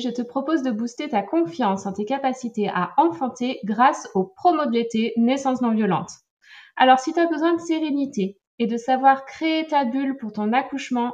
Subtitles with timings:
[0.00, 4.66] je te propose de booster ta confiance en tes capacités à enfanter grâce au promo
[4.66, 6.10] de l'été Naissance non violente.
[6.76, 10.52] Alors si tu as besoin de sérénité et de savoir créer ta bulle pour ton
[10.52, 11.12] accouchement,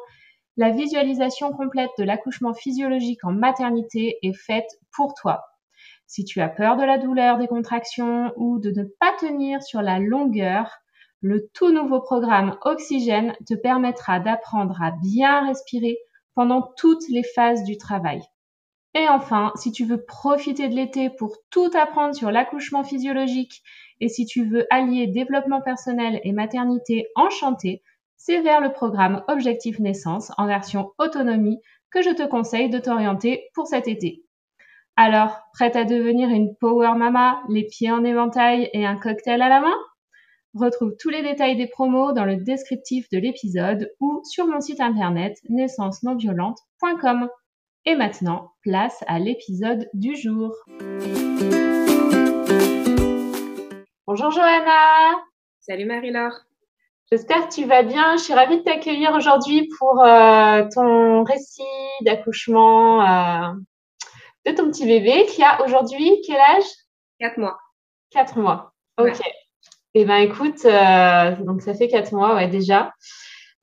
[0.56, 5.44] la visualisation complète de l'accouchement physiologique en maternité est faite pour toi.
[6.06, 9.80] Si tu as peur de la douleur des contractions ou de ne pas tenir sur
[9.80, 10.70] la longueur,
[11.22, 15.96] le tout nouveau programme Oxygène te permettra d'apprendre à bien respirer
[16.34, 18.20] pendant toutes les phases du travail.
[18.94, 23.62] Et enfin, si tu veux profiter de l'été pour tout apprendre sur l'accouchement physiologique
[24.00, 27.82] et si tu veux allier développement personnel et maternité enchantée,
[28.16, 31.58] c'est vers le programme Objectif Naissance en version autonomie
[31.90, 34.22] que je te conseille de t'orienter pour cet été.
[34.96, 39.48] Alors, prête à devenir une Power Mama, les pieds en éventail et un cocktail à
[39.48, 39.74] la main?
[40.54, 44.80] Retrouve tous les détails des promos dans le descriptif de l'épisode ou sur mon site
[44.82, 47.28] internet naissance-non-violente.com.
[47.84, 50.54] Et maintenant, place à l'épisode du jour.
[54.06, 55.20] Bonjour Johanna
[55.58, 56.42] Salut Marie-Laure
[57.10, 58.16] J'espère que tu vas bien.
[58.16, 61.62] Je suis ravie de t'accueillir aujourd'hui pour euh, ton récit
[62.02, 63.52] d'accouchement euh,
[64.46, 66.64] de ton petit bébé qui a aujourd'hui quel âge?
[67.18, 67.58] Quatre mois.
[68.10, 68.74] Quatre mois.
[68.96, 69.20] Ok.
[69.94, 72.92] Eh ben écoute, euh, donc ça fait quatre mois, ouais, déjà.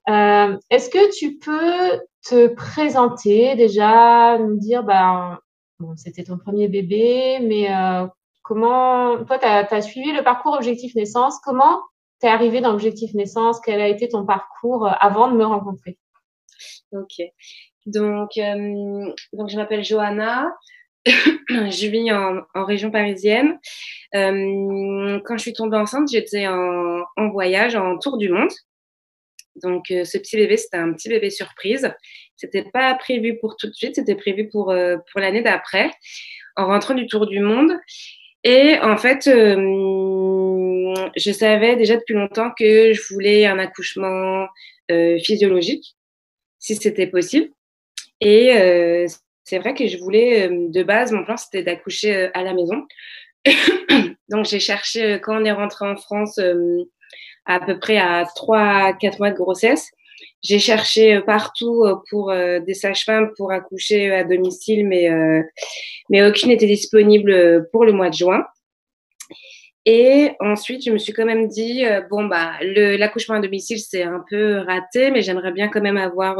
[0.06, 5.38] Est-ce que tu peux te présenter déjà, nous dire, ben,
[5.78, 8.06] bon, c'était ton premier bébé, mais euh,
[8.42, 11.80] comment, toi, tu as, suivi le parcours Objectif Naissance, comment
[12.20, 15.98] tu es arrivé dans Objectif Naissance, quel a été ton parcours avant de me rencontrer?
[16.92, 17.22] Ok,
[17.86, 18.30] donc,
[19.32, 20.52] donc je m'appelle Johanna,
[21.06, 23.58] je vis en, en région parisienne.
[24.14, 28.50] Euh, quand je suis tombée enceinte, j'étais en, en, voyage, en tour du monde.
[29.56, 31.92] Donc, euh, ce petit bébé, c'était un petit bébé surprise.
[32.36, 35.90] C'était pas prévu pour tout de suite, c'était prévu pour, euh, pour l'année d'après,
[36.56, 37.72] en rentrant du tour du monde.
[38.44, 44.46] Et en fait, euh, je savais déjà depuis longtemps que je voulais un accouchement
[45.22, 45.94] physiologique,
[46.58, 47.48] si c'était possible.
[48.20, 49.06] Et
[49.44, 52.88] c'est vrai que je voulais, de base, mon plan, c'était d'accoucher à la maison.
[54.30, 56.40] Donc, j'ai cherché, quand on est rentré en France,
[57.46, 59.90] à peu près à 3-4 mois de grossesse,
[60.42, 65.08] j'ai cherché euh, partout pour des sages-femmes pour accoucher à domicile, mais,
[66.08, 68.44] mais aucune n'était disponible pour le mois de juin.
[69.86, 74.22] Et ensuite, je me suis quand même dit, bon, bah, l'accouchement à domicile, c'est un
[74.28, 76.38] peu raté, mais j'aimerais bien quand même avoir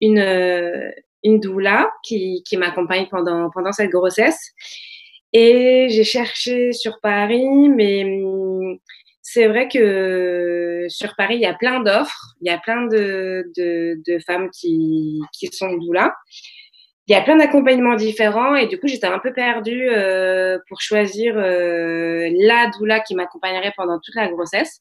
[0.00, 0.92] une,
[1.24, 4.52] une doula qui, qui m'accompagne pendant, pendant cette grossesse.
[5.32, 8.78] Et j'ai cherché sur Paris, mais hum,
[9.30, 13.44] c'est vrai que sur Paris, il y a plein d'offres, il y a plein de,
[13.54, 16.14] de, femmes qui, qui sont doula.
[17.06, 20.80] Il y a plein d'accompagnements différents et du coup, j'étais un peu perdue euh, pour
[20.80, 24.80] choisir euh, la doula qui m'accompagnerait pendant toute la grossesse.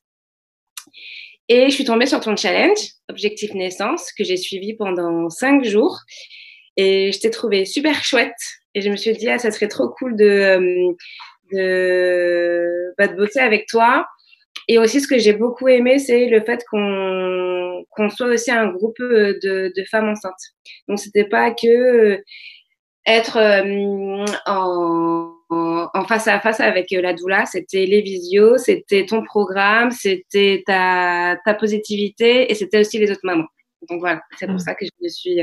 [1.50, 6.00] Et je suis tombée sur ton challenge, Objectif Naissance, que j'ai suivi pendant cinq jours.
[6.78, 8.40] Et je t'ai trouvé super chouette.
[8.76, 10.94] Et je me suis dit, ah, ça serait trop cool de, euh,
[11.52, 14.06] de, bah, de bosser avec toi.
[14.68, 18.68] Et aussi, ce que j'ai beaucoup aimé, c'est le fait qu'on qu'on soit aussi un
[18.68, 20.34] groupe euh, de, de femmes enceintes.
[20.88, 22.18] Donc, c'était pas que euh,
[23.06, 23.38] être
[24.46, 30.64] en, en, face à face avec la doula, c'était les visios, c'était ton programme, c'était
[30.66, 33.48] ta, ta positivité et c'était aussi les autres mamans.
[33.90, 34.60] Donc voilà, c'est pour mmh.
[34.60, 35.40] ça que je me suis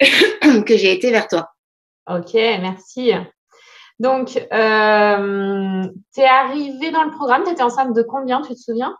[0.64, 1.50] que j'ai été vers toi.
[2.08, 3.12] Ok, merci.
[3.98, 5.82] Donc, euh,
[6.14, 8.96] tu es arrivée dans le programme, tu étais enceinte de combien, tu te souviens?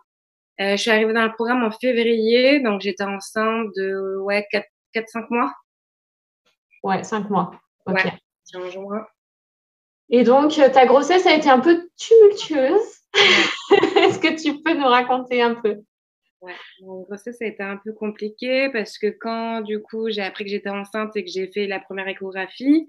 [0.59, 4.45] Euh, Je suis arrivée dans le programme en février, donc j'étais enceinte de ouais,
[4.93, 5.53] 4-5 mois.
[6.83, 7.51] Ouais, 5 mois.
[7.85, 8.03] Ok.
[8.03, 9.01] Ouais,
[10.09, 12.81] Et donc, ta grossesse a été un peu tumultueuse.
[13.95, 15.77] Est-ce que tu peux nous raconter un peu?
[16.41, 20.45] Ouais, mon grossesse a été un peu compliqué parce que quand du coup j'ai appris
[20.45, 22.87] que j'étais enceinte et que j'ai fait la première échographie,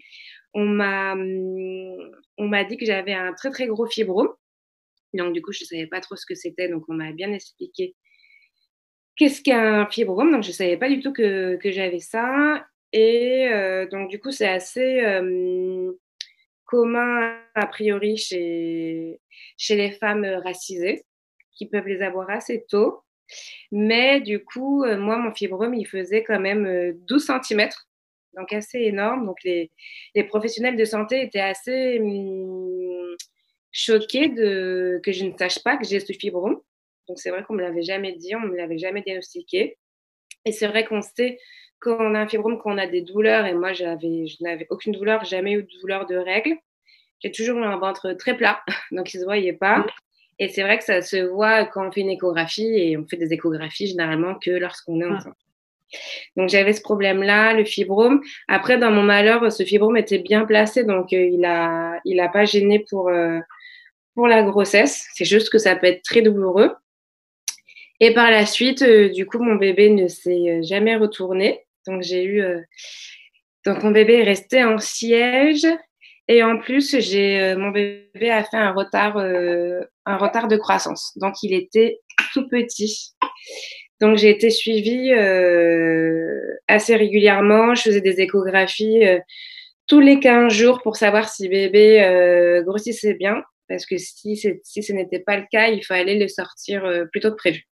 [0.55, 4.29] on m'a on m'a dit que j'avais un très très gros fibrome.
[5.14, 7.97] Donc du coup je savais pas trop ce que c'était, donc on m'a bien expliqué
[9.17, 10.32] qu'est-ce qu'un fibrome.
[10.32, 14.31] Donc je savais pas du tout que, que j'avais ça et euh, donc du coup
[14.32, 15.93] c'est assez euh,
[16.64, 19.20] commun a priori chez
[19.58, 21.05] chez les femmes racisées
[21.52, 23.02] qui peuvent les avoir assez tôt.
[23.73, 27.69] Mais du coup, euh, moi, mon fibrome, il faisait quand même 12 euh, cm,
[28.37, 29.27] donc assez énorme.
[29.27, 29.71] Donc les,
[30.29, 33.17] professionnels de santé étaient assez hum,
[33.73, 36.61] choqués de, que je ne sache pas que j'ai ce fibrome.
[37.09, 39.76] Donc c'est vrai qu'on ne me l'avait jamais dit, on ne me l'avait jamais diagnostiqué.
[40.44, 41.38] Et c'est vrai qu'on sait
[41.81, 44.93] quand on a un fibrome, qu'on a des douleurs, et moi, j'avais, je n'avais aucune
[44.93, 46.56] douleur, jamais eu de douleur de règles.
[47.21, 48.62] J'ai toujours eu un ventre très plat,
[48.93, 49.85] donc il ne se voyait pas.
[50.41, 53.19] Et c'est vrai que ça se voit quand on fait une échographie, et on fait
[53.19, 55.37] des échographies généralement que lorsqu'on est enceinte.
[56.37, 58.23] Donc j'avais ce problème-là, le fibrome.
[58.49, 62.29] Après, dans mon malheur, ce fibrome était bien placé, donc euh, il a, il a
[62.29, 63.39] pas gêné pour euh,
[64.15, 65.07] pour la grossesse.
[65.15, 66.75] C'est juste que ça peut être très douloureux.
[68.01, 71.67] Et par la suite, euh, du coup, mon bébé ne s'est jamais retourné.
[71.87, 72.43] Donc j'ai eu,
[73.67, 75.67] donc mon bébé est resté en siège.
[76.29, 79.17] Et en plus, j'ai mon bébé a fait un retard,
[80.11, 81.12] un retard de croissance.
[81.17, 82.01] Donc il était
[82.33, 83.15] tout petit.
[84.01, 87.75] Donc j'ai été suivie euh, assez régulièrement.
[87.75, 89.19] Je faisais des échographies euh,
[89.87, 93.43] tous les 15 jours pour savoir si bébé euh, grossissait bien.
[93.69, 97.31] Parce que si, si ce n'était pas le cas, il fallait le sortir plus tôt
[97.31, 97.69] que prévu.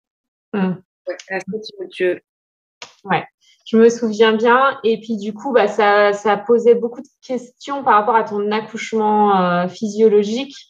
[0.53, 0.75] Mmh.
[1.07, 1.17] Ouais,
[3.03, 3.23] ouais,
[3.65, 4.79] je me souviens bien.
[4.85, 8.49] Et puis du coup, bah, ça, ça posait beaucoup de questions par rapport à ton
[8.51, 10.68] accouchement physiologique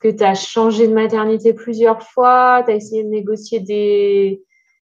[0.00, 4.42] que tu as changé de maternité plusieurs fois, tu as essayé de négocier des,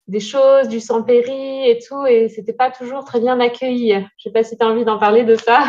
[0.07, 3.94] des choses, du sang péri et tout, et c'était pas toujours très bien accueilli.
[4.18, 5.63] Je sais pas si tu as envie d'en parler de ça.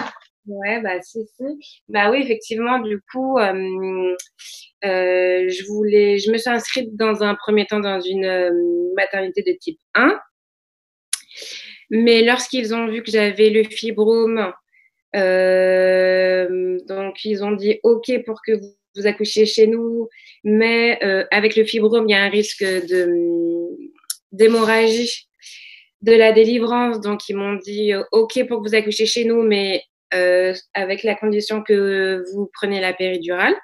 [0.47, 1.45] Ouais, bah si, si.
[1.89, 4.15] Bah oui, effectivement, du coup, euh,
[4.85, 8.51] euh, je voulais, je me suis inscrite dans un premier temps dans une euh,
[8.97, 10.19] maternité de type 1.
[11.91, 14.53] Mais lorsqu'ils ont vu que j'avais le fibrome,
[15.13, 20.09] donc ils ont dit OK pour que vous, vous accouchiez chez nous,
[20.45, 20.99] mais
[21.31, 23.09] avec le fibrome, il y a un risque de
[24.33, 25.29] d'hémorragie
[26.03, 27.01] de la délivrance.
[27.01, 29.83] Donc, ils m'ont dit euh, OK pour que vous accouchiez chez nous, mais
[30.15, 33.55] euh, avec la condition que vous preniez la péridurale.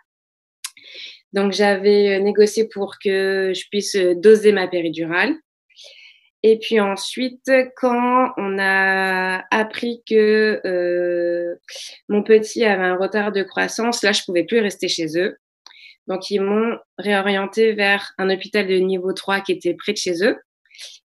[1.32, 5.34] Donc, j'avais euh, négocié pour que je puisse doser ma péridurale.
[6.48, 11.58] Et puis ensuite, quand on a appris que
[12.08, 15.36] mon petit avait un retard de croissance, là, je pouvais plus rester chez eux.
[16.06, 20.22] Donc, ils m'ont réorienté vers un hôpital de niveau 3 qui était près de chez
[20.22, 20.38] eux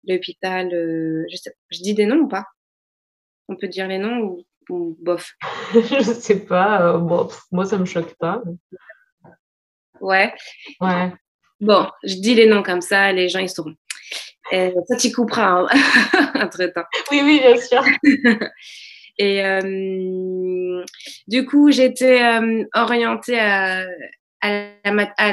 [0.06, 0.74] l'hôpital.
[0.74, 2.44] Euh, je, sais, je dis des noms ou pas?
[3.48, 5.32] On peut dire les noms ou, bof?
[5.72, 6.82] Je sais pas.
[6.82, 6.98] Euh,
[7.50, 8.42] moi, ça me choque pas.
[10.02, 10.34] Ouais.
[10.82, 11.14] Ouais.
[11.60, 13.74] Bon, je dis les noms comme ça, les gens ils sauront.
[14.52, 15.68] Euh, ça t'y coupera hein,
[16.34, 16.84] entre temps.
[17.10, 17.84] Oui, oui, bien sûr.
[19.20, 20.82] Et euh,
[21.28, 23.84] du coup, j'étais euh, orientée à,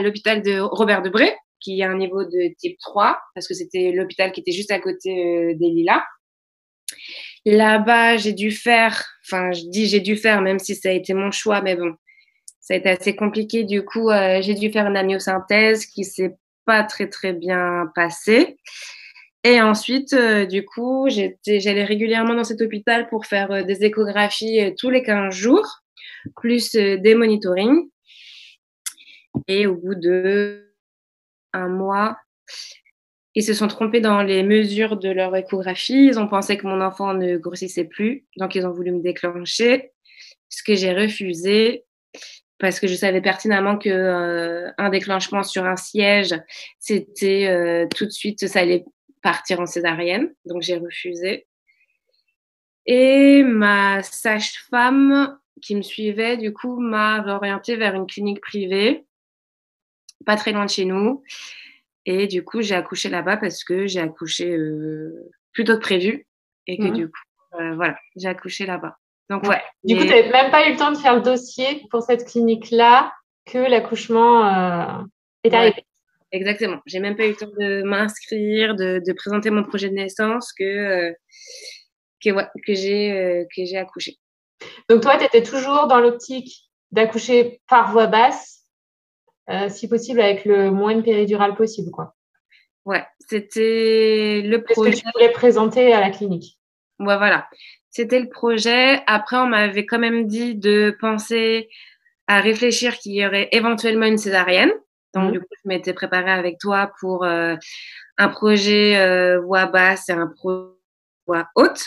[0.02, 4.34] l'hôpital de Robert Debré, qui a un niveau de type 3, parce que c'était l'hôpital
[4.34, 6.04] qui était juste à côté euh, des Lilas.
[7.46, 11.14] Là-bas, j'ai dû faire, enfin, je dis j'ai dû faire, même si ça a été
[11.14, 11.96] mon choix, mais bon,
[12.60, 13.64] ça a été assez compliqué.
[13.64, 14.10] Du coup,
[14.42, 16.36] j'ai dû faire une amniosynthèse qui s'est
[16.66, 18.58] pas très très bien passée.
[19.48, 24.90] Et ensuite, euh, du coup, j'allais régulièrement dans cet hôpital pour faire des échographies tous
[24.90, 25.84] les 15 jours,
[26.36, 27.88] plus des monitorings.
[29.48, 30.74] Et au bout de
[31.54, 32.18] un mois.
[33.36, 36.08] Ils se sont trompés dans les mesures de leur échographie.
[36.08, 38.26] Ils ont pensé que mon enfant ne grossissait plus.
[38.36, 39.94] Donc, ils ont voulu me déclencher,
[40.50, 41.86] ce que j'ai refusé
[42.60, 46.36] parce que je savais pertinemment que euh, un déclenchement sur un siège,
[46.80, 48.84] c'était euh, tout de suite, ça allait
[49.22, 50.34] partir en césarienne.
[50.46, 51.48] Donc, j'ai refusé.
[52.86, 59.08] Et ma sage-femme qui me suivait, du coup, m'a orientée vers une clinique privée
[60.28, 61.24] pas très loin de chez nous.
[62.06, 66.28] Et du coup, j'ai accouché là-bas parce que j'ai accouché euh, plus tôt que prévu.
[66.68, 66.94] Et que mmh.
[66.94, 67.20] du coup,
[67.60, 68.98] euh, voilà, j'ai accouché là-bas.
[69.30, 69.62] Donc, ouais.
[69.84, 72.28] Du coup, tu n'avais même pas eu le temps de faire le dossier pour cette
[72.28, 73.14] clinique-là
[73.46, 75.04] que l'accouchement euh,
[75.44, 75.86] est arrivé.
[76.32, 76.80] Exactement.
[76.86, 80.52] J'ai même pas eu le temps de m'inscrire, de, de, présenter mon projet de naissance
[80.54, 81.14] que,
[82.24, 84.18] que, ouais, que j'ai que j'ai accouché.
[84.90, 88.58] Donc, toi, tu étais toujours dans l'optique d'accoucher par voie basse
[89.50, 92.16] euh, si possible avec le moins de péridurale possible, quoi.
[92.86, 94.92] Ouais, c'était le projet.
[94.92, 96.58] que tu voulais présenter à la clinique?
[97.00, 97.48] Ouais, voilà.
[97.90, 99.02] C'était le projet.
[99.08, 101.70] Après, on m'avait quand même dit de penser
[102.28, 104.72] à réfléchir qu'il y aurait éventuellement une césarienne.
[105.22, 105.34] Donc, mmh.
[105.34, 107.56] du coup, je m'étais préparée avec toi pour euh,
[108.18, 110.72] un projet euh, voix basse et un projet
[111.26, 111.84] voix haute.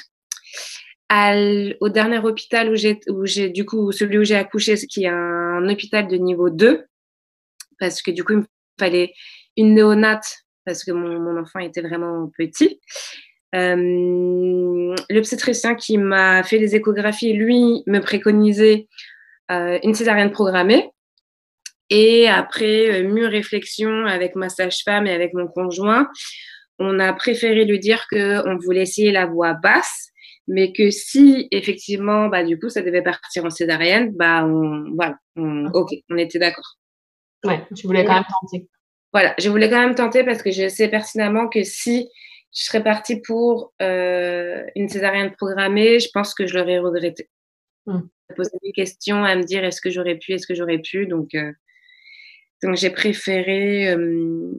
[1.80, 5.08] au dernier hôpital où j'ai, où j'ai, du coup, celui où j'ai accouché, qui est
[5.08, 6.84] un hôpital de niveau 2,
[7.78, 8.46] parce que du coup, il me
[8.78, 9.12] fallait
[9.56, 12.80] une néonate parce que mon, mon enfant était vraiment petit.
[13.54, 18.88] Euh, L'obstétricien qui m'a fait les échographies, lui, me préconisait
[19.50, 20.90] euh, une césarienne programmée.
[21.90, 26.08] Et après euh, mûre réflexion avec ma sage-femme et avec mon conjoint,
[26.78, 30.10] on a préféré lui dire qu'on voulait essayer la voix basse,
[30.48, 35.16] mais que si effectivement, bah, du coup, ça devait partir en césarienne, bah, on, voilà,
[35.36, 36.76] ok, on était d'accord.
[37.44, 38.68] Ouais, tu voulais quand même tenter.
[39.12, 42.08] Voilà, je voulais quand même tenter parce que je sais pertinemment que si
[42.52, 47.28] je serais partie pour euh, une césarienne programmée, je pense que je l'aurais regretté.
[47.86, 48.00] Mmh.
[48.36, 51.06] Poser des questions, à me dire est-ce que j'aurais pu, est-ce que j'aurais pu.
[51.06, 51.52] Donc, euh,
[52.62, 54.50] donc j'ai préféré euh,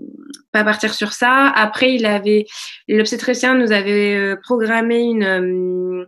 [0.51, 1.51] pas partir sur ça.
[1.55, 2.46] Après, il avait
[2.88, 6.05] l'obstétricien nous avait euh, programmé une euh,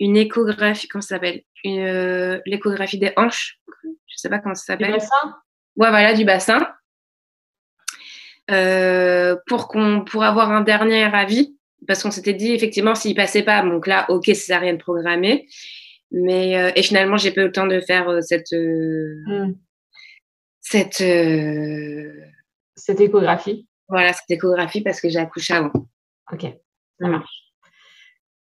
[0.00, 1.42] une échographie, comment ça s'appelle?
[1.64, 3.58] L'échographie des hanches.
[3.84, 4.92] Je sais pas comment ça s'appelle.
[4.92, 5.36] Du bassin?
[5.76, 6.68] Ouais, voilà, du bassin.
[9.46, 13.62] pour qu'on pour avoir un dernier avis parce qu'on s'était dit effectivement s'il passait pas
[13.62, 15.46] donc là ok c'est rien de programmé
[16.10, 19.52] mais et finalement j'ai pas eu le temps de faire cette mmh
[20.70, 22.12] cette, euh,
[22.76, 23.66] cette échographie.
[23.88, 25.72] Voilà, cette échographie parce que j'ai accouché avant.
[26.30, 26.46] Ok,
[27.00, 27.44] ça marche.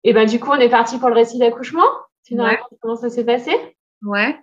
[0.03, 1.87] Et ben du coup, on est parti pour le récit d'accouchement.
[2.25, 3.53] Tu nous racontes comment ça s'est passé?
[4.03, 4.37] Ouais.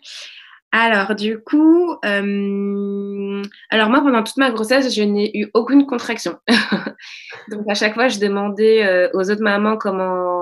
[0.72, 6.38] Alors du coup, euh, alors moi pendant toute ma grossesse, je n'ai eu aucune contraction.
[7.50, 10.34] Donc à chaque fois, je demandais euh, aux autres mamans comment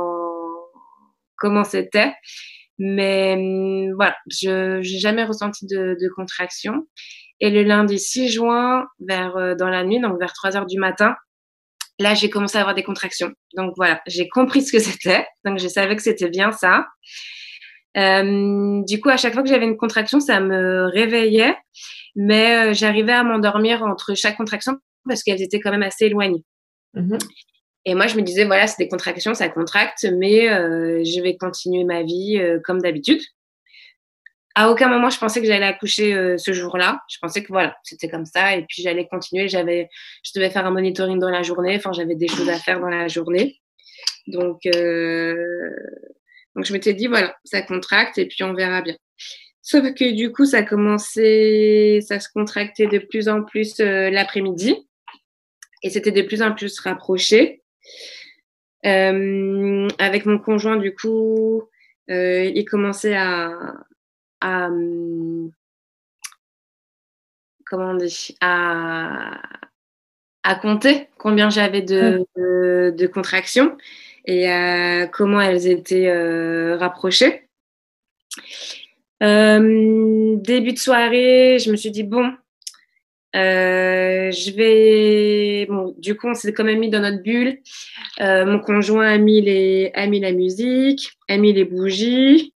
[1.38, 2.14] comment c'était.
[2.80, 6.88] Mais hum, voilà, je n'ai jamais ressenti de, de, contraction.
[7.44, 10.80] Et le lundi 6 juin, vers, euh, dans la nuit, donc vers 3 heures du
[10.80, 11.14] matin,
[12.00, 13.34] là, j'ai commencé à avoir des contractions.
[13.58, 15.28] Donc voilà, j'ai compris ce que c'était.
[15.44, 16.86] Donc je savais que c'était bien ça.
[17.98, 21.58] Euh, du coup, à chaque fois que j'avais une contraction, ça me réveillait,
[22.16, 26.46] mais euh, j'arrivais à m'endormir entre chaque contraction parce qu'elles étaient quand même assez éloignées.
[26.94, 27.18] Mmh
[27.86, 31.36] et moi, je me disais, voilà, c'est des contractions, ça contracte, mais euh, je vais
[31.36, 33.20] continuer ma vie comme d'habitude.
[34.56, 37.02] À aucun moment, je pensais que j'allais accoucher euh, ce jour-là.
[37.10, 39.48] Je pensais que voilà, c'était comme ça, et puis j'allais continuer.
[39.48, 39.90] J'avais,
[40.24, 41.76] je devais faire un monitoring dans la journée.
[41.76, 43.60] Enfin, j'avais des choses à faire dans la journée.
[44.28, 44.62] Donc,
[46.56, 48.96] donc je m'étais dit, voilà, ça contracte, et puis on verra bien.
[49.62, 54.76] Sauf que du coup, ça a commencé, ça se contractait de plus en plus l'après-midi,
[55.84, 57.64] et c'était de plus en plus rapproché.
[58.86, 61.64] Euh, avec mon conjoint, du coup,
[62.10, 63.52] euh, il commençait à,
[64.44, 64.70] à
[67.66, 69.42] comment on dit, à,
[70.44, 73.78] à compter combien j'avais de, de, contractions
[74.26, 74.48] et
[75.12, 77.48] comment elles étaient euh, rapprochées.
[79.22, 82.32] début de soirée, je me suis dit, bon,
[83.36, 85.66] euh, je vais.
[85.66, 87.60] Bon, du coup, on s'est quand même mis dans notre bulle.
[88.22, 89.92] Euh, mon conjoint a mis, les...
[89.96, 92.54] a mis la musique, a mis les bougies.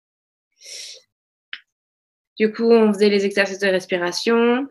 [2.39, 4.69] Du coup, on faisait les exercices de respiration.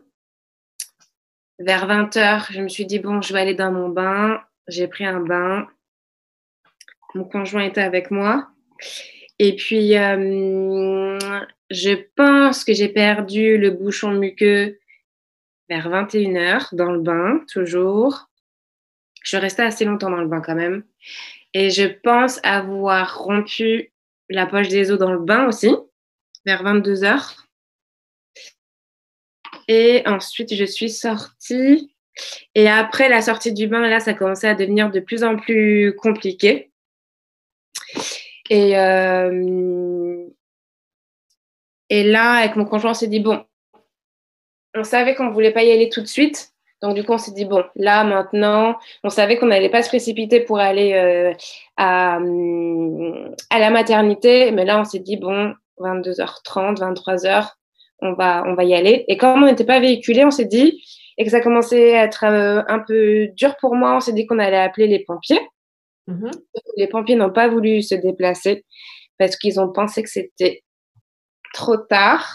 [1.58, 4.42] Vers 20 heures, je me suis dit, bon, je vais aller dans mon bain.
[4.68, 5.66] J'ai pris un bain.
[7.14, 8.48] Mon conjoint était avec moi.
[9.38, 11.18] Et puis, euh,
[11.70, 14.78] je pense que j'ai perdu le bouchon muqueux
[15.68, 18.28] vers 21h dans le bain, toujours.
[19.22, 20.84] Je restais assez longtemps dans le bain quand même.
[21.54, 23.92] Et je pense avoir rompu
[24.28, 25.74] la poche des os dans le bain aussi,
[26.44, 27.43] vers 22h.
[29.68, 31.94] Et ensuite, je suis sortie.
[32.54, 35.94] Et après la sortie du bain, là, ça commençait à devenir de plus en plus
[35.96, 36.70] compliqué.
[38.50, 40.26] Et, euh,
[41.90, 43.44] et là, avec mon conjoint, on s'est dit, bon,
[44.74, 46.52] on savait qu'on ne voulait pas y aller tout de suite.
[46.82, 49.88] Donc, du coup, on s'est dit, bon, là, maintenant, on savait qu'on n'allait pas se
[49.88, 51.32] précipiter pour aller euh,
[51.76, 54.50] à, à, la maternité.
[54.50, 57.52] Mais là, on s'est dit, bon, 22h30, 23h,
[58.04, 59.04] on va, on va y aller.
[59.08, 60.80] Et comme on n'était pas véhiculé, on s'est dit,
[61.16, 64.26] et que ça commençait à être euh, un peu dur pour moi, on s'est dit
[64.26, 65.40] qu'on allait appeler les pompiers.
[66.08, 66.32] Mm-hmm.
[66.76, 68.64] Les pompiers n'ont pas voulu se déplacer
[69.18, 70.62] parce qu'ils ont pensé que c'était
[71.54, 72.26] trop tard.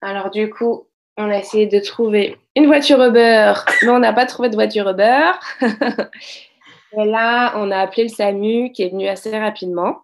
[0.00, 3.52] Alors du coup, on a essayé de trouver une voiture Uber,
[3.82, 5.32] mais on n'a pas trouvé de voiture Uber.
[5.60, 10.03] et là, on a appelé le SAMU qui est venu assez rapidement.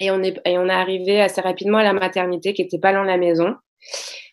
[0.00, 2.92] Et on est, et on est arrivé assez rapidement à la maternité qui était pas
[2.92, 3.56] loin de la maison.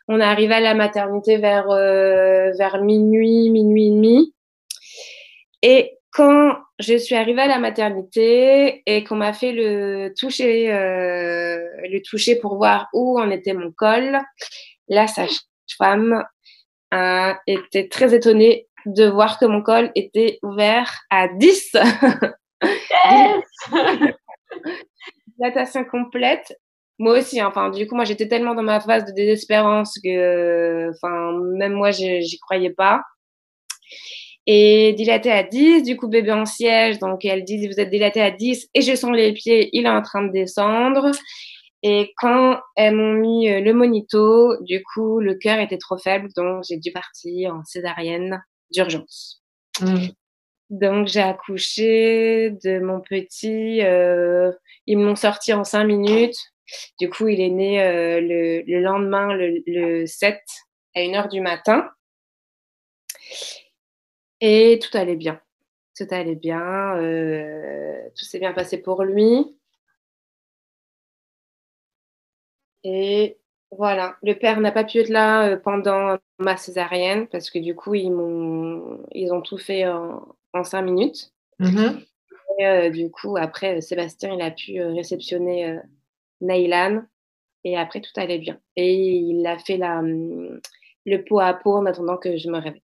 [0.08, 4.34] On est arrivé à la maternité vers, euh, vers minuit, minuit et demi.
[5.64, 11.58] Et quand je suis arrivée à la maternité et qu'on m'a fait le toucher, euh,
[11.90, 14.20] le toucher pour voir où en était mon col,
[14.88, 16.24] la sage-femme
[16.92, 21.76] a été très étonnée de voir que mon col était ouvert à 10.
[25.40, 26.58] Natation complète.
[26.98, 27.48] Moi aussi, hein.
[27.48, 31.92] enfin, du coup, moi, j'étais tellement dans ma phase de désespérance que, enfin, même moi,
[31.92, 33.02] j'y croyais pas.
[34.48, 37.00] Et dilaté à 10, du coup, bébé en siège.
[37.00, 39.90] Donc, elle dit, vous êtes dilaté à 10 et je sens les pieds, il est
[39.90, 41.12] en train de descendre.
[41.88, 46.30] Et quand elles m'ont mis euh, le monito, du coup, le cœur était trop faible,
[46.36, 49.44] donc j'ai dû partir en césarienne d'urgence.
[49.82, 50.08] Mmh.
[50.70, 53.82] Donc, j'ai accouché de mon petit.
[53.84, 54.52] Euh,
[54.88, 56.38] ils m'ont sorti en cinq minutes.
[57.00, 60.42] Du coup, il est né euh, le, le, lendemain, le, le 7,
[60.96, 61.90] à 1h du matin.
[64.42, 65.40] Et tout allait bien.
[65.98, 66.98] Tout allait bien.
[66.98, 69.56] Euh, tout s'est bien passé pour lui.
[72.84, 73.38] Et
[73.72, 77.96] voilà, le père n'a pas pu être là pendant ma césarienne parce que du coup,
[77.96, 81.32] ils, m'ont, ils ont tout fait en, en cinq minutes.
[81.60, 82.00] Mmh
[82.58, 85.78] et, euh, du coup, après, Sébastien, il a pu réceptionner
[86.42, 87.02] euh,
[87.66, 88.60] et après, tout allait bien.
[88.78, 90.62] Et il a fait la, hum,
[91.06, 92.84] le pot à pot en attendant que je me réveille.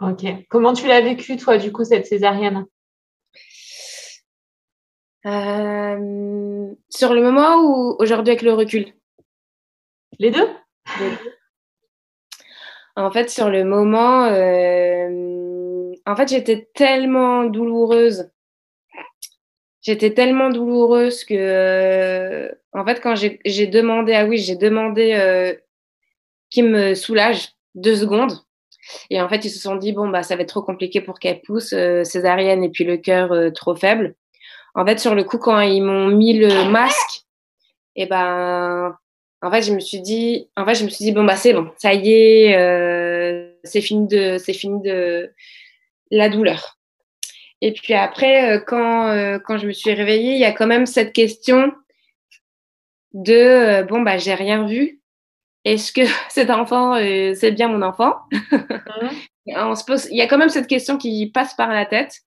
[0.00, 0.24] Ok.
[0.48, 2.66] Comment tu l'as vécu, toi, du coup, cette césarienne?
[5.26, 8.92] Euh, Sur le moment ou aujourd'hui avec le recul?
[10.18, 10.48] Les deux,
[12.96, 15.31] En fait, sur le moment, euh,
[16.06, 18.30] en fait, j'étais tellement douloureuse.
[19.82, 25.54] J'étais tellement douloureuse que, euh, en fait, quand j'ai demandé, ah oui, j'ai demandé euh,
[26.50, 28.32] qu'il me soulage deux secondes.
[29.10, 31.18] Et en fait, ils se sont dit, bon, bah, ça va être trop compliqué pour
[31.18, 34.14] qu'elle pousse, euh, césarienne, et puis le cœur euh, trop faible.
[34.74, 37.24] En fait, sur le coup, quand ils m'ont mis le masque,
[37.94, 38.96] et eh ben,
[39.42, 41.52] en fait, je me suis dit, en fait, je me suis dit, bon, bah, c'est
[41.52, 45.30] bon, ça y est, c'est fini de, c'est fini de
[46.12, 46.78] la douleur.
[47.60, 51.12] Et puis après, quand, quand je me suis réveillée, il y a quand même cette
[51.12, 51.72] question
[53.12, 55.02] de, bon, bah, j'ai rien vu
[55.64, 58.16] est-ce que cet enfant, euh, c'est bien mon enfant?
[58.50, 59.08] Mmh.
[59.56, 62.20] On se pose, Il y a quand même cette question qui passe par la tête.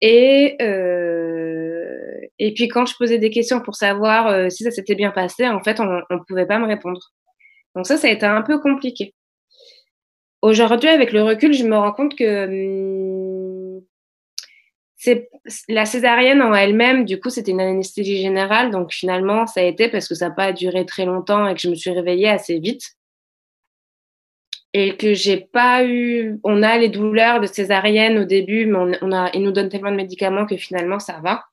[0.00, 4.94] Et, euh, et puis quand je posais des questions pour savoir euh, si ça s'était
[4.94, 7.00] bien passé, en fait, on ne pouvait pas me répondre.
[7.74, 9.14] Donc ça, ça a été un peu compliqué.
[10.42, 13.82] Aujourd'hui, avec le recul, je me rends compte que hum,
[15.02, 15.30] c'est
[15.68, 18.70] la césarienne en elle-même, du coup, c'était une anesthésie générale.
[18.70, 21.60] Donc finalement, ça a été parce que ça n'a pas duré très longtemps et que
[21.60, 22.82] je me suis réveillée assez vite.
[24.74, 26.38] Et que j'ai pas eu.
[26.44, 29.90] On a les douleurs de césarienne au début, mais on, a, ils nous donnent tellement
[29.90, 31.44] de médicaments que finalement, ça va.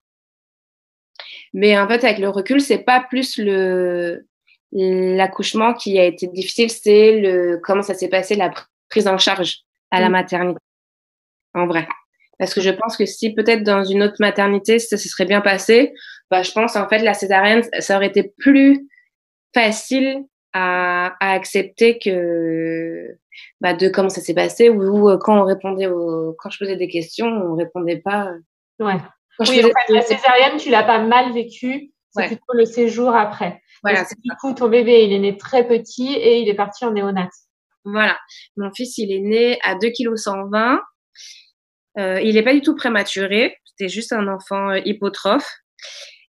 [1.54, 4.28] Mais en fait, avec le recul, c'est pas plus le
[4.74, 8.52] l'accouchement qui a été difficile, c'est le comment ça s'est passé la
[8.98, 9.60] prise en charge
[9.92, 10.12] à la mmh.
[10.12, 10.60] maternité.
[11.54, 11.88] En vrai.
[12.40, 15.42] Parce que je pense que si peut-être dans une autre maternité, ça se serait bien
[15.42, 15.94] passé,
[16.30, 18.88] bah, je pense en fait la césarienne, ça aurait été plus
[19.54, 23.18] facile à, à accepter que
[23.62, 26.76] bah, de comment ça s'est passé ou, euh, quand on répondait aux, quand je posais
[26.76, 28.32] des questions, on répondait pas.
[28.80, 28.98] Ouais.
[29.40, 31.92] oui, en fait, la césarienne, tu l'as pas mal vécu.
[32.12, 33.62] C'est plutôt le séjour après.
[33.84, 34.04] Voilà.
[34.04, 37.30] du coup, ton bébé, il est né très petit et il est parti en néonat.
[37.92, 38.18] Voilà.
[38.58, 40.80] Mon fils, il est né à 2 kg 120
[41.98, 45.52] euh, il n'est pas du tout prématuré, c'était juste un enfant euh, hypotrophe.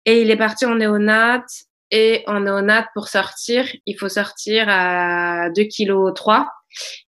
[0.05, 1.43] Et il est parti en néonat.
[1.91, 6.49] Et en néonat, pour sortir, il faut sortir à 2 kg 3.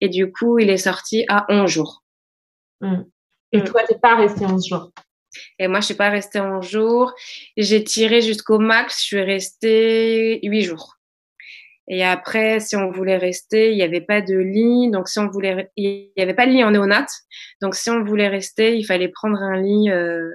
[0.01, 2.03] Et du coup, il est sorti à 11 jours.
[2.81, 3.03] Mmh.
[3.51, 3.63] Et mmh.
[3.63, 4.91] toi, tu n'es pas resté 11 jours?
[5.57, 7.13] Et moi, je suis pas restée 11 jours.
[7.57, 10.97] J'ai tiré jusqu'au max, je suis restée 8 jours.
[11.89, 14.89] Et après, si on voulait rester, il n'y avait pas de lit.
[14.89, 17.05] Donc, si on voulait, il n'y avait pas de lit en néonat.
[17.61, 20.29] Donc, si on voulait rester, il fallait prendre un lit euh,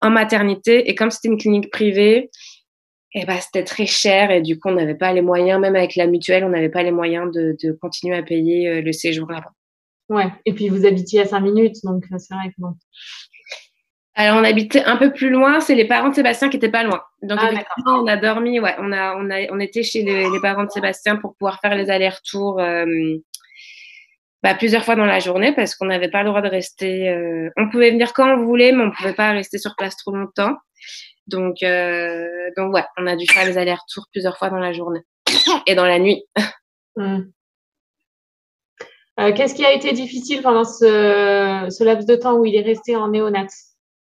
[0.00, 0.88] en maternité.
[0.88, 2.30] Et comme c'était une clinique privée,
[3.14, 4.30] eh ben, c'était très cher.
[4.30, 6.84] Et du coup, on n'avait pas les moyens, même avec la mutuelle, on n'avait pas
[6.84, 9.52] les moyens de, continuer à payer euh, le séjour là-bas.
[10.10, 10.30] Ouais.
[10.44, 11.76] Et puis, vous habitiez à 5 minutes.
[11.82, 12.74] Donc, c'est vrai que bon.
[14.16, 15.60] Alors, on habitait un peu plus loin.
[15.60, 17.02] C'est les parents de Sébastien qui étaient pas loin.
[17.22, 18.60] Donc, ah, effectivement, on a dormi.
[18.60, 21.74] Ouais, on a, on a, on était chez les, parents de Sébastien pour pouvoir faire
[21.74, 22.86] les allers-retours euh,
[24.42, 27.08] bah, plusieurs fois dans la journée parce qu'on n'avait pas le droit de rester.
[27.08, 30.14] Euh, on pouvait venir quand on voulait, mais on pouvait pas rester sur place trop
[30.14, 30.56] longtemps.
[31.26, 35.00] Donc, euh, donc ouais, on a dû faire les allers-retours plusieurs fois dans la journée
[35.66, 36.24] et dans la nuit.
[36.96, 37.22] Hmm.
[39.34, 42.94] Qu'est-ce qui a été difficile pendant ce, ce laps de temps où il est resté
[42.94, 43.48] en néonat?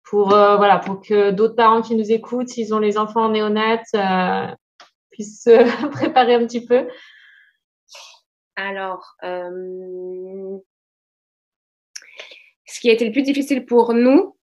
[0.10, 3.30] Pour, euh, voilà, pour que d'autres parents qui nous écoutent, s'ils ont les enfants en
[3.30, 4.48] néonat, euh,
[5.12, 6.88] puissent se préparer un petit peu
[8.56, 10.58] Alors, euh,
[12.66, 14.36] ce qui a été le plus difficile pour nous,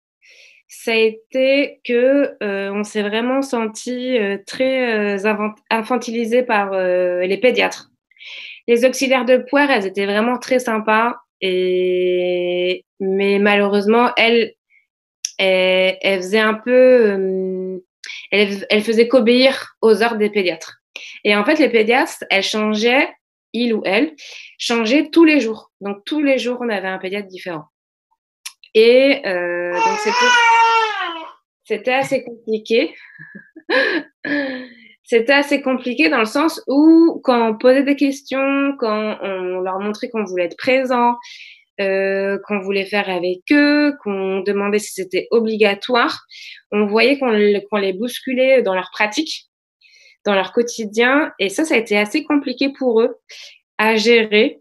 [0.68, 5.24] ça a été que on s'est vraiment senti très
[5.70, 7.90] infantilisé par les pédiatres.
[8.66, 14.54] Les auxiliaires de poire, elles étaient vraiment très sympas et mais malheureusement, elle,
[15.38, 17.78] elle, faisait un peu, euh,
[18.30, 20.78] elle, elle faisait qu'obéir aux ordres des pédiatres.
[21.24, 23.08] Et en fait, les pédiatres, elles changeaient,
[23.52, 24.14] il ou elle,
[24.58, 25.70] changeaient tous les jours.
[25.80, 27.64] Donc tous les jours, on avait un pédiatre différent.
[28.74, 29.98] Et euh, donc
[31.64, 32.94] c'était assez compliqué.
[35.02, 39.78] c'était assez compliqué dans le sens où quand on posait des questions, quand on leur
[39.80, 41.16] montrait qu'on voulait être présent,
[41.80, 46.24] euh, qu'on voulait faire avec eux, qu'on demandait si c'était obligatoire,
[46.72, 49.50] on voyait qu'on les bousculait dans leur pratique,
[50.24, 53.16] dans leur quotidien, et ça, ça a été assez compliqué pour eux
[53.78, 54.60] à gérer.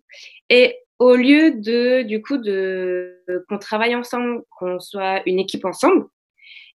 [0.50, 6.06] Et au lieu de, du coup, de qu'on travaille ensemble, qu'on soit une équipe ensemble,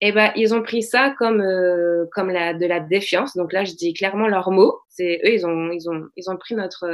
[0.02, 3.36] eh ben, ils ont pris ça comme euh, comme la de la défiance.
[3.36, 4.80] Donc là, je dis clairement leurs mots.
[4.90, 6.86] C'est eux, ils ont ils ont ils ont pris notre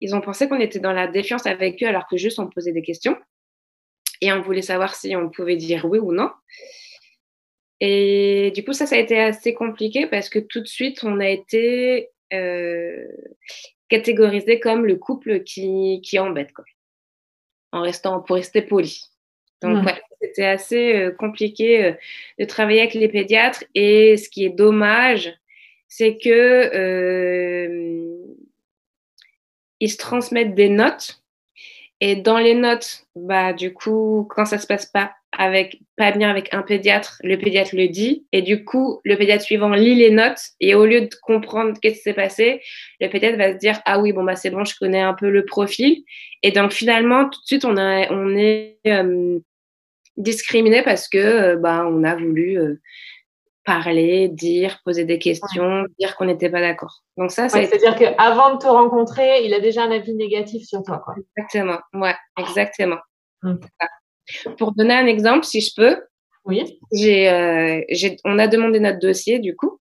[0.00, 2.72] ils ont pensé qu'on était dans la défiance avec eux alors que juste on posait
[2.72, 3.16] des questions.
[4.20, 6.30] Et on voulait savoir si on pouvait dire oui ou non.
[7.80, 11.20] Et du coup, ça, ça a été assez compliqué parce que tout de suite, on
[11.20, 13.06] a été euh,
[13.88, 16.64] catégorisé comme le couple qui, qui embête, quoi.
[17.72, 19.04] En restant, pour rester poli.
[19.62, 19.86] Donc,
[20.20, 21.92] c'était assez euh, compliqué euh,
[22.38, 23.64] de travailler avec les pédiatres.
[23.74, 25.32] Et ce qui est dommage,
[25.88, 26.28] c'est que
[26.74, 28.19] euh,
[29.80, 31.22] ils se transmettent des notes.
[32.02, 36.30] Et dans les notes, bah, du coup, quand ça se passe pas avec, pas bien
[36.30, 38.26] avec un pédiatre, le pédiatre le dit.
[38.32, 40.40] Et du coup, le pédiatre suivant lit les notes.
[40.60, 42.62] Et au lieu de comprendre qu'est-ce qui s'est passé,
[43.00, 45.28] le pédiatre va se dire, ah oui, bon, bah, c'est bon, je connais un peu
[45.28, 46.02] le profil.
[46.42, 49.38] Et donc, finalement, tout de suite, on, a, on est euh,
[50.16, 52.80] discriminé parce que, euh, bah, on a voulu euh,
[53.64, 57.02] parler, dire, poser des questions, dire qu'on n'était pas d'accord.
[57.16, 57.66] Donc ça, c'est...
[57.66, 61.02] C'est-à-dire qu'avant de te rencontrer, il a déjà un avis négatif sur toi.
[61.04, 61.14] Quoi.
[61.36, 62.98] Exactement, ouais, exactement.
[64.58, 66.02] Pour donner un exemple, si je peux,
[66.44, 66.78] oui.
[66.92, 67.80] J'ai, euh,
[68.24, 69.78] on a demandé notre dossier du coup,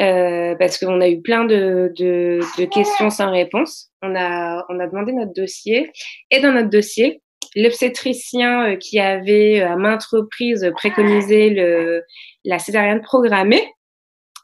[0.00, 3.90] euh, parce qu'on a eu plein de, de, de, questions sans réponse.
[4.02, 5.90] On a, on a demandé notre dossier
[6.30, 7.21] et dans notre dossier,
[7.54, 12.02] l'obstétricien euh, qui avait euh, à maintes reprises préconisé le,
[12.44, 13.72] la césarienne programmée,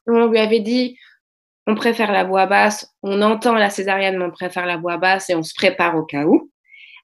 [0.07, 0.97] on lui avait dit
[1.67, 5.29] on préfère la voix basse, on entend la césarienne, mais on préfère la voix basse
[5.29, 6.51] et on se prépare au cas où.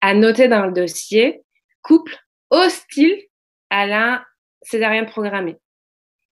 [0.02, 1.42] À noter dans le dossier,
[1.84, 2.18] couple
[2.50, 3.22] hostile
[3.70, 4.26] à la
[4.64, 5.58] césarienne programmée.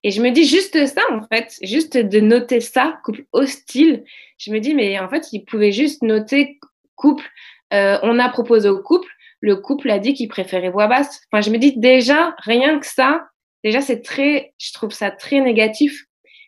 [0.02, 4.04] Et je me dis juste ça, en fait, juste de noter ça, couple hostile.
[4.38, 6.58] Je me dis, mais en fait, il pouvait juste noter
[6.96, 7.24] couple.
[7.72, 9.08] Euh, on a proposé au couple,
[9.40, 11.20] le couple a dit qu'il préférait voix basse.
[11.30, 13.28] Enfin, je me dis déjà, rien que ça,
[13.64, 16.04] déjà, c'est très, je trouve ça très négatif.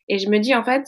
[0.09, 0.85] Et je me dis, en fait,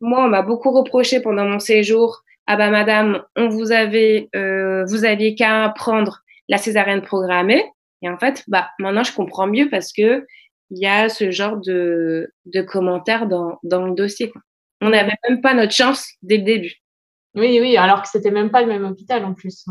[0.00, 2.22] moi, on m'a beaucoup reproché pendant mon séjour.
[2.46, 7.64] Ah bah, madame, on vous avait, euh, vous aviez qu'à prendre la césarienne programmée.
[8.02, 10.26] Et en fait, bah, maintenant, je comprends mieux parce que
[10.70, 14.32] il y a ce genre de, de commentaires dans, dans le dossier.
[14.80, 16.74] On n'avait même pas notre chance dès le début.
[17.34, 19.64] Oui, oui, alors que c'était même pas le même hôpital en plus.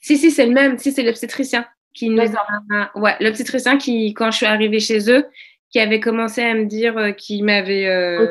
[0.00, 0.78] Si, si, c'est le même.
[0.78, 2.98] Si, c'est l'obstétricien qui nous a.
[2.98, 5.26] Ouais, l'obstétricien qui, quand je suis arrivée chez eux,
[5.70, 8.28] qui avait commencé à me dire euh, qu'il m'avait euh,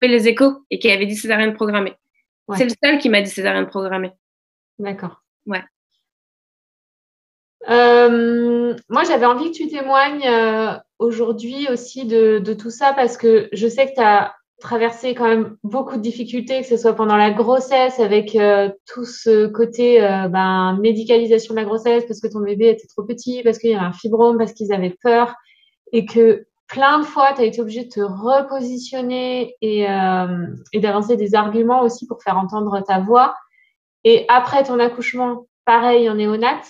[0.00, 1.94] fait les échos et qui avait dit césarienne programmée.
[2.56, 4.12] C'est le seul qui m'a dit césarienne programmée.
[4.78, 5.24] D'accord.
[5.46, 5.64] Ouais.
[7.68, 10.30] Euh, moi, j'avais envie que tu témoignes
[11.00, 15.28] aujourd'hui aussi de, de, tout ça parce que je sais que tu as traversé quand
[15.28, 20.02] même beaucoup de difficultés, que ce soit pendant la grossesse, avec euh, tout ce côté
[20.02, 23.70] euh, ben, médicalisation de la grossesse, parce que ton bébé était trop petit, parce qu'il
[23.70, 25.34] y avait un fibrome, parce qu'ils avaient peur,
[25.92, 31.16] et que plein de fois, tu as été obligé de te repositionner et, euh, d'avancer
[31.16, 33.36] des arguments aussi pour faire entendre ta voix.
[34.04, 36.62] Et après ton accouchement, pareil en néonat,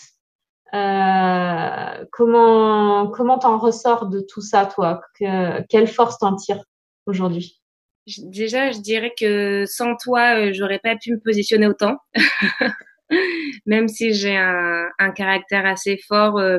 [2.12, 5.00] comment comment t'en ressors de tout ça, toi?
[5.18, 6.62] Que, Quelle force t'en tires
[7.06, 7.60] aujourd'hui?
[8.18, 11.98] Déjà, je dirais que sans toi, euh, j'aurais pas pu me positionner autant.
[13.66, 16.58] Même si j'ai un, caractère assez fort, euh,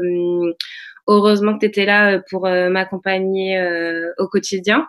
[1.08, 3.60] heureusement que tu étais là euh, pour m'accompagner
[4.18, 4.88] au quotidien.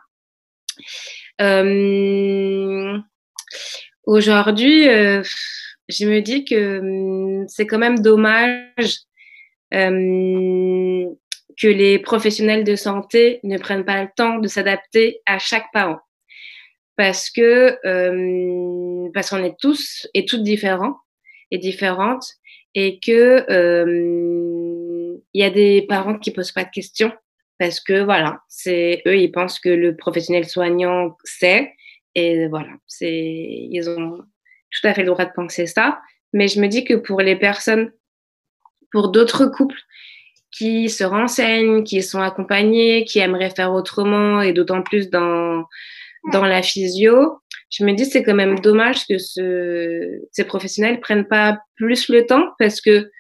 [4.05, 8.99] Aujourd'hui, je me dis que hum, c'est quand même dommage
[11.61, 15.99] que les professionnels de santé ne prennent pas le temps de s'adapter à chaque parent
[16.99, 20.97] parce que euh, parce qu'on est tous et toutes différents
[21.53, 22.27] et différentes
[22.75, 27.13] et que euh, il y a des parents qui posent pas de questions
[27.59, 31.73] parce que voilà, c'est eux ils pensent que le professionnel soignant sait
[32.17, 34.19] et voilà, c'est ils ont
[34.71, 36.01] tout à fait le droit de penser ça,
[36.33, 37.93] Mais je me dis que pour les personnes,
[38.91, 39.81] pour d'autres couples
[40.51, 45.65] qui se renseignent, qui sont accompagnés, qui aimeraient faire autrement et d'autant plus dans,
[46.33, 51.27] dans la physio, je me dis c'est quand même dommage que ce, ces professionnels prennent
[51.27, 53.11] pas plus le temps parce que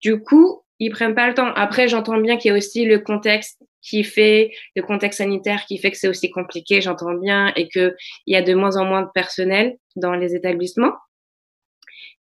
[0.00, 1.52] du coup, ils prennent pas le temps.
[1.54, 5.78] Après, j'entends bien qu'il y a aussi le contexte qui fait, le contexte sanitaire qui
[5.78, 7.94] fait que c'est aussi compliqué, j'entends bien, et qu'il
[8.26, 10.92] y a de moins en moins de personnel dans les établissements.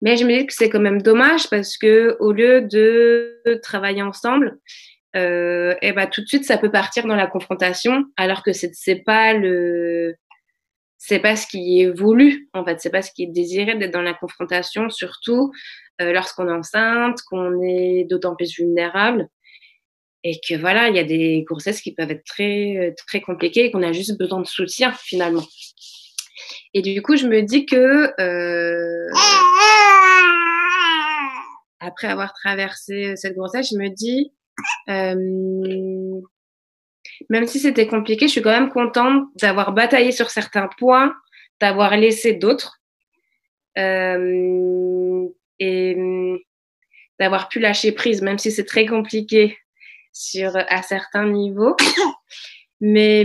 [0.03, 4.03] Mais je me dis que c'est quand même dommage parce que au lieu de travailler
[4.03, 4.59] ensemble,
[5.17, 8.53] euh, et eh ben tout de suite ça peut partir dans la confrontation, alors que
[8.53, 10.15] c'est c'est pas le
[10.99, 13.93] c'est pas ce qui est voulu en fait, c'est pas ce qui est désiré d'être
[13.93, 15.53] dans la confrontation, surtout
[16.01, 19.29] euh, lorsqu'on est enceinte, qu'on est d'autant plus vulnérable
[20.25, 23.71] et que voilà, il y a des grossesses qui peuvent être très très compliquées et
[23.71, 25.45] qu'on a juste besoin de soutien finalement.
[26.75, 29.09] Et du coup, je me dis que euh,
[31.81, 34.33] après avoir traversé cette grossesse, je me dis,
[34.89, 36.21] euh,
[37.31, 41.15] même si c'était compliqué, je suis quand même contente d'avoir bataillé sur certains points,
[41.61, 42.81] d'avoir laissé d'autres.
[43.79, 45.97] Euh, et
[47.19, 49.57] d'avoir pu lâcher prise, même si c'est très compliqué
[50.13, 51.77] sur à certains niveaux.
[52.81, 53.25] Mais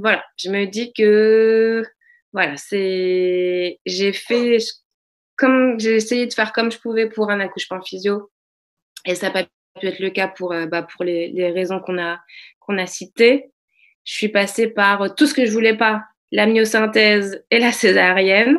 [0.00, 1.82] voilà, je me dis que
[2.32, 4.58] voilà, c'est j'ai fait
[5.36, 8.30] comme j'ai essayé de faire comme je pouvais pour un accouchement physio
[9.06, 9.48] et ça n'a pas
[9.80, 12.20] pu être le cas pour euh, bah, pour les, les raisons qu'on a
[12.60, 13.50] qu'on a citées.
[14.04, 18.58] Je suis passée par tout ce que je voulais pas, la myosynthèse et la césarienne.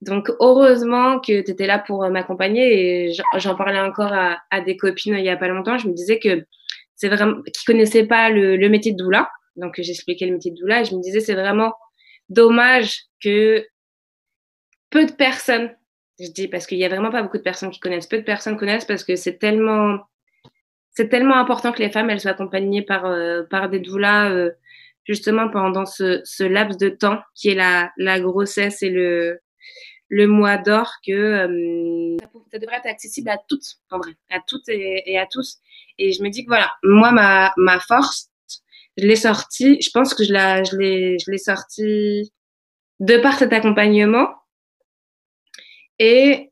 [0.00, 4.60] Donc heureusement que tu étais là pour euh, m'accompagner et j'en parlais encore à, à,
[4.60, 5.78] des copines il y a pas longtemps.
[5.78, 6.46] Je me disais que
[6.94, 9.30] c'est vraiment qui connaissaient pas le, le métier de doula.
[9.56, 11.72] Donc j'expliquais le métier de doula et je me disais c'est vraiment
[12.28, 13.66] dommage que
[14.90, 15.74] peu de personnes,
[16.20, 18.22] je dis parce qu'il y a vraiment pas beaucoup de personnes qui connaissent, peu de
[18.22, 20.00] personnes connaissent parce que c'est tellement,
[20.96, 24.50] c'est tellement important que les femmes elles soient accompagnées par euh, par des doulas euh,
[25.04, 29.40] justement pendant ce, ce laps de temps qui est la, la grossesse et le
[30.08, 32.16] le mois d'or que euh,
[32.52, 35.58] ça devrait être accessible à toutes en vrai, à toutes et, et, à tous.
[35.98, 38.30] Et je me dis que voilà, moi ma ma force
[38.96, 42.32] je l'ai sorti, je pense que je l'ai, je l'ai, je l'ai sorti
[43.00, 44.28] de par cet accompagnement.
[45.98, 46.50] Et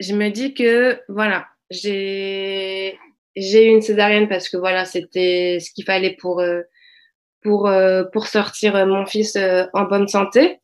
[0.00, 2.98] je me dis que, voilà, j'ai,
[3.36, 6.62] j'ai eu une césarienne parce que voilà, c'était ce qu'il fallait pour, euh,
[7.42, 10.60] pour, euh, pour sortir mon fils euh, en bonne santé.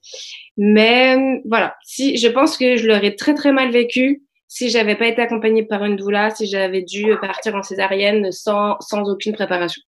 [0.56, 5.06] Mais voilà, si, je pense que je l'aurais très très mal vécu si j'avais pas
[5.06, 9.80] été accompagnée par une doula, si j'avais dû partir en césarienne sans, sans aucune préparation.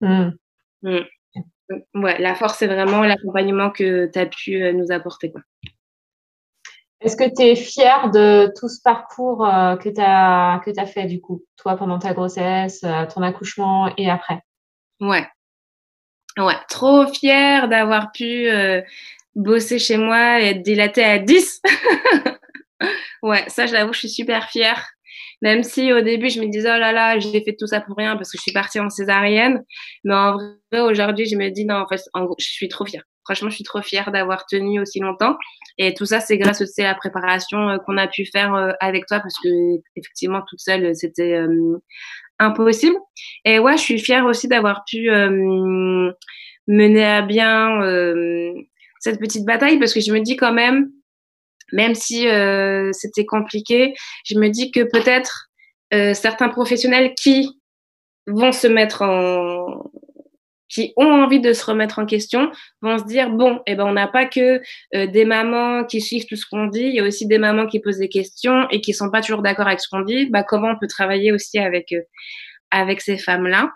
[0.00, 0.30] Mmh.
[0.82, 1.00] Mm.
[1.94, 5.32] Ouais, la force, c'est vraiment l'accompagnement que tu as pu euh, nous apporter.
[7.00, 11.06] Est-ce que tu es fière de tout ce parcours euh, que tu as, que fait,
[11.06, 14.40] du coup, toi, pendant ta grossesse, euh, ton accouchement et après?
[15.00, 15.26] Ouais.
[16.38, 18.48] Ouais, trop fière d'avoir pu
[19.34, 21.62] bosser chez moi et être dilatée à 10.
[23.22, 24.90] ouais, ça, je l'avoue, je suis super fière.
[25.42, 27.96] Même si au début, je me disais, oh là là, j'ai fait tout ça pour
[27.96, 29.64] rien parce que je suis partie en césarienne.
[30.04, 32.84] Mais en vrai, aujourd'hui, je me dis, non, en fait, en gros, je suis trop
[32.84, 33.04] fière.
[33.24, 35.36] Franchement, je suis trop fière d'avoir tenu aussi longtemps.
[35.78, 38.72] Et tout ça, c'est grâce aussi à la préparation euh, qu'on a pu faire euh,
[38.80, 39.48] avec toi parce que,
[39.96, 41.78] effectivement, toute seule, c'était euh,
[42.38, 42.96] impossible.
[43.44, 45.10] Et ouais, je suis fière aussi d'avoir pu
[46.66, 47.80] mener à bien
[48.98, 50.90] cette petite bataille parce que je me dis quand même,
[51.72, 52.26] même si
[52.92, 53.92] c'était compliqué,
[54.24, 55.50] je me dis que peut-être
[56.14, 57.60] certains professionnels qui
[58.26, 59.90] vont se mettre en
[60.70, 63.92] qui ont envie de se remettre en question vont se dire bon eh ben on
[63.92, 64.62] n'a pas que
[64.94, 67.66] euh, des mamans qui suivent tout ce qu'on dit il y a aussi des mamans
[67.66, 70.26] qui posent des questions et qui sont pas toujours d'accord avec ce qu'on dit.
[70.26, 72.02] Bah comment on peut travailler aussi avec euh,
[72.70, 73.72] avec ces femmes là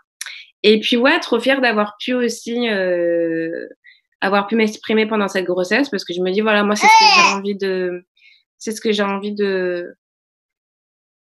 [0.62, 3.68] et puis ouais trop fière d'avoir pu aussi euh,
[4.20, 6.92] avoir pu m'exprimer pendant cette grossesse parce que je me dis voilà moi c'est ce
[6.92, 8.06] que j'ai envie de
[8.58, 9.94] c'est ce que j'ai envie de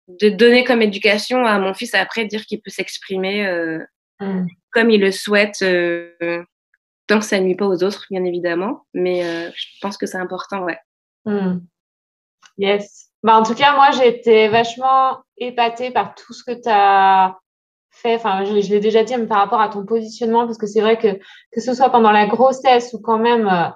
[0.09, 3.47] de donner comme éducation à mon fils après dire qu'il peut s'exprimer
[4.19, 4.47] mm.
[4.71, 6.43] comme il le souhaite euh,
[7.07, 10.05] tant que ça ne nuit pas aux autres bien évidemment mais euh, je pense que
[10.05, 10.79] c'est important ouais
[11.25, 11.59] mm.
[12.57, 16.69] yes bah en tout cas moi j'ai été vachement épatée par tout ce que tu
[16.69, 17.37] as
[17.93, 20.81] fait, enfin, je, l'ai déjà dit, mais par rapport à ton positionnement, parce que c'est
[20.81, 21.19] vrai que
[21.51, 23.69] que ce soit pendant la grossesse ou quand même, euh,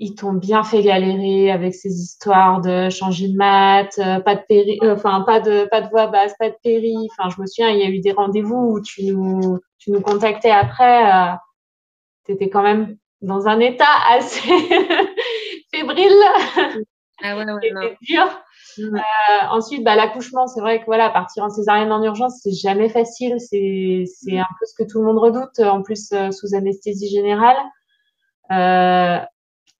[0.00, 4.42] ils t'ont bien fait galérer avec ces histoires de changer de maths, euh, pas de
[4.48, 6.96] péri, euh, enfin pas de pas de voix basse, pas de péri.
[7.12, 10.00] Enfin, je me souviens, il y a eu des rendez-vous où tu nous tu nous
[10.00, 11.36] contactais après.
[12.26, 14.48] tu étais quand même dans un état assez
[15.72, 16.24] fébrile.
[17.22, 17.90] Ah ouais, ouais, non.
[18.00, 18.26] dur.
[18.78, 18.98] Euh,
[19.50, 23.36] ensuite, bah, l'accouchement, c'est vrai que voilà, partir en césarienne en urgence, c'est jamais facile.
[23.38, 27.08] C'est c'est un peu ce que tout le monde redoute, en plus euh, sous anesthésie
[27.08, 27.56] générale.
[28.50, 29.18] Euh,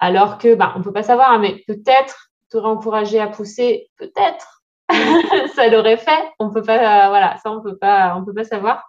[0.01, 4.63] alors que, bah, on peut pas savoir, hein, mais peut-être t'aurais encouragé à pousser, peut-être
[5.55, 6.33] ça l'aurait fait.
[6.39, 8.85] On peut pas, voilà, ça on peut pas, on peut pas savoir.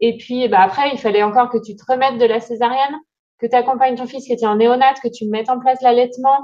[0.00, 2.96] Et puis, bah, après, il fallait encore que tu te remettes de la césarienne,
[3.38, 6.38] que tu accompagnes ton fils qui était en néonate, que tu mettes en place l'allaitement.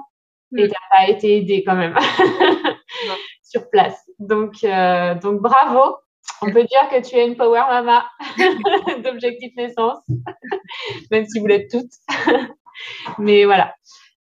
[0.56, 1.96] Et tu n'as pas été aidé quand même
[3.42, 3.96] sur place.
[4.18, 5.96] Donc, euh, donc bravo.
[6.42, 8.04] On peut dire que tu es une power mama
[9.04, 9.98] d'objectif naissance,
[11.10, 11.92] même si vous l'êtes toutes.
[13.18, 13.74] Mais voilà,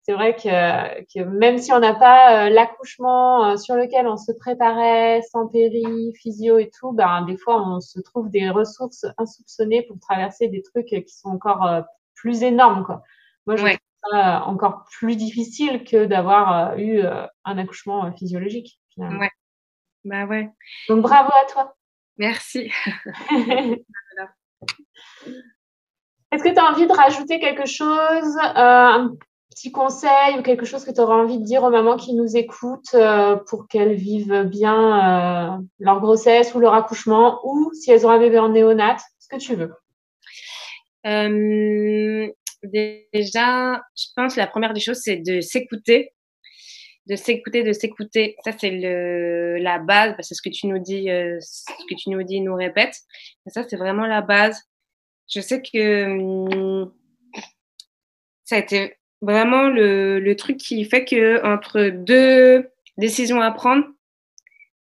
[0.08, 4.16] c'est vrai que, que, même si on n'a pas euh, l'accouchement euh, sur lequel on
[4.16, 9.06] se préparait, sans péri, physio et tout, ben, des fois, on se trouve des ressources
[9.18, 11.84] insoupçonnées pour traverser des trucs qui sont encore
[12.16, 12.86] plus énormes.
[12.86, 13.04] Quoi.
[13.46, 13.66] Moi, je
[14.14, 18.80] euh, encore plus difficile que d'avoir euh, eu euh, un accouchement physiologique.
[18.94, 19.20] Finalement.
[19.20, 19.32] Ouais.
[20.06, 20.50] Bah ouais.
[20.88, 21.76] Donc bravo à toi.
[22.18, 22.72] Merci.
[26.32, 28.38] Est-ce que tu as envie de rajouter quelque chose,
[29.58, 32.38] petit conseil ou quelque chose que tu auras envie de dire aux mamans qui nous
[32.38, 32.96] écoutent
[33.48, 38.38] pour qu'elles vivent bien leur grossesse ou leur accouchement ou si elles ont un bébé
[38.38, 39.74] en néonate, ce que tu veux
[42.64, 46.14] déjà, je pense que la première des choses, c'est de s'écouter.
[47.08, 48.36] De s'écouter, de s'écouter.
[48.44, 48.72] Ça, c'est
[49.60, 50.16] la base.
[50.20, 52.96] C'est ce que tu nous dis, euh, ce que tu nous dis, nous répète.
[53.48, 54.62] ça, c'est vraiment la base.
[55.30, 56.94] Je sais que hum,
[58.44, 63.86] ça a été vraiment le, truc qui fait que entre deux décisions à prendre,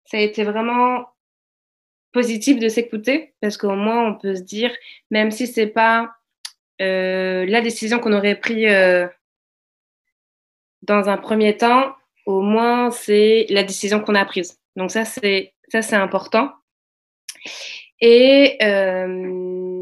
[0.05, 1.09] ça a été vraiment
[2.11, 4.73] positif de s'écouter parce qu'au moins on peut se dire,
[5.11, 6.11] même si c'est pas
[6.81, 9.07] euh, la décision qu'on aurait prise euh,
[10.83, 14.59] dans un premier temps, au moins, c'est la décision qu'on a prise.
[14.75, 16.51] Donc ça, c'est ça, c'est important.
[17.99, 19.76] Et euh,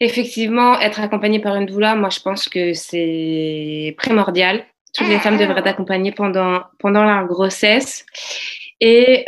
[0.00, 4.64] effectivement, être accompagnée par une doula, moi, je pense que c'est primordial.
[4.94, 8.04] Toutes les femmes devraient être accompagnées pendant pendant leur grossesse.
[8.80, 9.24] Et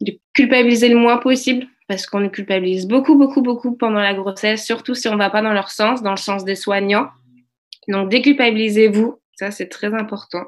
[0.00, 4.64] de culpabiliser le moins possible parce qu'on nous culpabilise beaucoup, beaucoup, beaucoup pendant la grossesse,
[4.64, 7.08] surtout si on ne va pas dans leur sens, dans le sens des soignants.
[7.88, 10.44] Donc, déculpabilisez-vous, ça c'est très important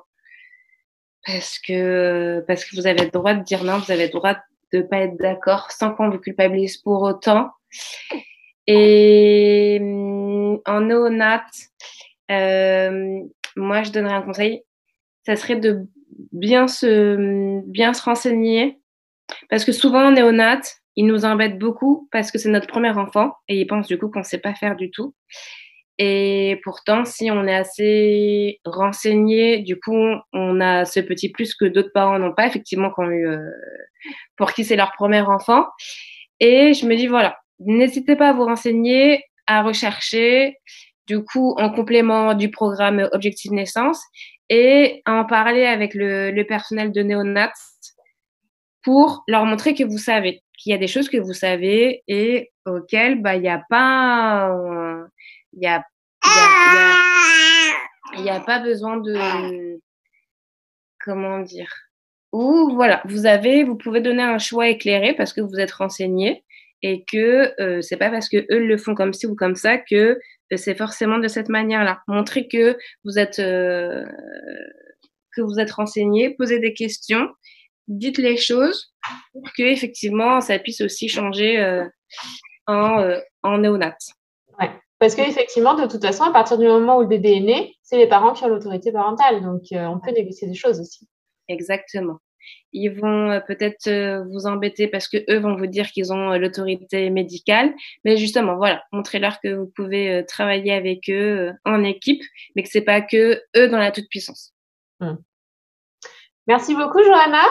[1.26, 4.36] parce que, parce que vous avez le droit de dire non, vous avez le droit
[4.72, 7.50] de pas être d'accord sans qu'on vous culpabilise pour autant.
[8.66, 11.44] Et en néonat,
[12.30, 13.20] euh,
[13.56, 14.62] moi je donnerais un conseil,
[15.26, 15.86] ça serait de
[16.32, 18.80] bien se, bien se renseigner
[19.48, 20.60] parce que souvent, en néonat,
[20.96, 24.08] ils nous embêtent beaucoup parce que c'est notre premier enfant et ils pensent du coup
[24.08, 25.14] qu'on ne sait pas faire du tout.
[26.02, 29.98] Et pourtant, si on est assez renseigné, du coup,
[30.32, 33.50] on a ce petit plus que d'autres parents n'ont pas, effectivement, quand eu, euh,
[34.38, 35.66] pour qui c'est leur premier enfant.
[36.40, 40.56] Et je me dis, voilà, n'hésitez pas à vous renseigner, à rechercher,
[41.06, 44.02] du coup, en complément du programme Objectif Naissance,
[44.48, 47.52] et à en parler avec le, personnel de néonat
[48.82, 52.50] pour leur montrer que vous savez, qu'il y a des choses que vous savez et
[52.64, 54.50] auxquelles bah il n'y a pas
[55.52, 55.84] il y a
[58.14, 59.80] il y a, pas besoin de
[61.04, 61.72] comment dire
[62.32, 66.44] ou voilà vous avez vous pouvez donner un choix éclairé parce que vous êtes renseigné
[66.82, 69.78] et que euh, c'est pas parce que eux le font comme ci ou comme ça
[69.78, 70.18] que
[70.52, 72.00] euh, c'est forcément de cette manière-là.
[72.08, 74.04] Montrer que vous êtes euh,
[75.36, 77.28] que vous êtes renseigné, poser des questions
[77.88, 78.94] dites les choses
[79.32, 81.82] pour que effectivement ça puisse aussi changer
[82.66, 83.96] en, en néonat.
[85.00, 87.96] Parce qu'effectivement, de toute façon, à partir du moment où le bébé est né, c'est
[87.96, 89.42] les parents qui ont l'autorité parentale.
[89.42, 91.08] Donc, euh, on peut négocier des choses aussi.
[91.48, 92.18] Exactement.
[92.72, 97.74] Ils vont peut-être vous embêter parce que eux vont vous dire qu'ils ont l'autorité médicale.
[98.04, 102.22] Mais justement, voilà, montrez-leur que vous pouvez travailler avec eux en équipe,
[102.54, 104.54] mais que c'est pas que eux dans la toute puissance.
[105.00, 105.18] Hum.
[106.46, 107.42] Merci beaucoup, Johanna.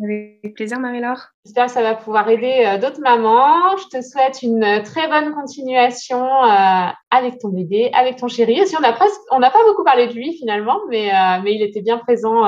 [0.00, 1.28] Avec plaisir, Marie-Laure.
[1.44, 3.76] J'espère que ça va pouvoir aider euh, d'autres mamans.
[3.76, 8.58] Je te souhaite une euh, très bonne continuation euh, avec ton bébé, avec ton chéri.
[8.58, 11.12] Et si on n'a pas beaucoup parlé de lui finalement, mais,
[11.42, 12.42] mais il était bien présent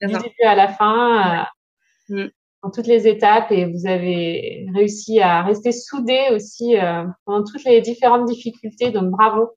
[0.00, 1.46] du début à la fin,
[2.08, 2.26] mm.
[2.64, 6.74] dans toutes les étapes, et vous avez réussi à rester soudés aussi
[7.24, 8.90] pendant toutes les différentes difficultés.
[8.90, 9.52] Donc bravo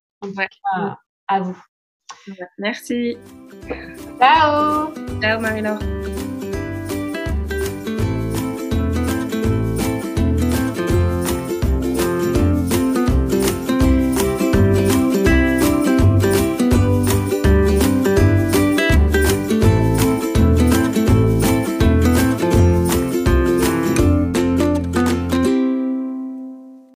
[1.28, 1.58] à vous.
[2.60, 3.18] Merci.
[4.20, 4.94] Ciao.
[5.22, 5.95] Ciao, Marie-Laure.